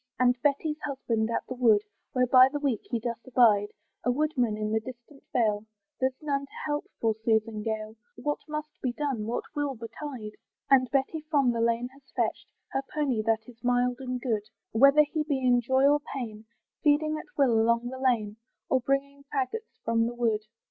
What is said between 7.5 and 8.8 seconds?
Gale, What must